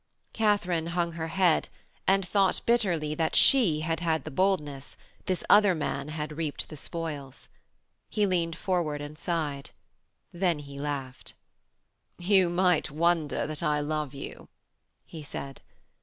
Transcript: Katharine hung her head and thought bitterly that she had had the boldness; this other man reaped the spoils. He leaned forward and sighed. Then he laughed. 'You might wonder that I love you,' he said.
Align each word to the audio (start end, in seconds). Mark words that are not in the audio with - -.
Katharine 0.33 0.87
hung 0.87 1.11
her 1.11 1.27
head 1.27 1.69
and 2.07 2.27
thought 2.27 2.61
bitterly 2.65 3.13
that 3.13 3.35
she 3.35 3.81
had 3.81 3.99
had 3.99 4.23
the 4.23 4.31
boldness; 4.31 4.97
this 5.27 5.43
other 5.47 5.75
man 5.75 6.07
reaped 6.35 6.69
the 6.69 6.75
spoils. 6.75 7.49
He 8.09 8.25
leaned 8.25 8.55
forward 8.55 8.99
and 8.99 9.15
sighed. 9.15 9.69
Then 10.33 10.57
he 10.57 10.79
laughed. 10.79 11.35
'You 12.17 12.49
might 12.49 12.89
wonder 12.89 13.45
that 13.45 13.61
I 13.61 13.79
love 13.79 14.15
you,' 14.15 14.47
he 15.05 15.21
said. 15.21 15.61